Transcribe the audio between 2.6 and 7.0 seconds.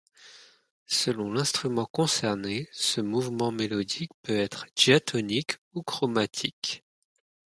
ce mouvement mélodique peut être diatonique ou chromatique.